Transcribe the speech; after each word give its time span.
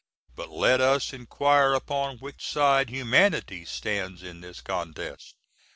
But 0.35 0.49
let 0.49 0.81
us 0.81 1.13
inquire 1.13 1.75
upon 1.75 2.17
which 2.17 2.43
side 2.43 2.89
"humanity" 2.89 3.65
stands 3.65 4.23
in 4.23 4.41
this 4.41 4.59
contest. 4.59 5.35